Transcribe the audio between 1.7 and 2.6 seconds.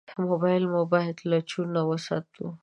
نه وساتو.